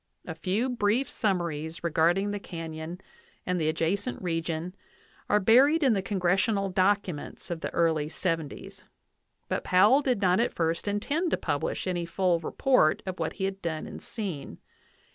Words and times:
A 0.25 0.33
few 0.33 0.67
brief 0.67 1.07
summaries 1.07 1.83
regarding 1.83 2.31
the 2.31 2.39
canyon 2.39 3.01
and 3.45 3.61
the 3.61 3.69
adjacent 3.69 4.19
region 4.19 4.73
are 5.29 5.39
buried 5.39 5.83
in 5.83 5.93
the 5.93 6.01
congressional 6.01 6.71
documents 6.71 7.51
of 7.51 7.61
the 7.61 7.69
early 7.69 8.09
'705; 8.09 8.85
but 9.47 9.63
Powell 9.63 10.01
did 10.01 10.19
not 10.19 10.39
at 10.39 10.55
first 10.55 10.87
intend 10.87 11.29
to 11.29 11.37
publish 11.37 11.85
any 11.85 12.07
full 12.07 12.39
report 12.39 13.03
of 13.05 13.19
what 13.19 13.33
he 13.33 13.43
had 13.43 13.61
done 13.61 13.85
and 13.85 14.01
seen. 14.01 14.57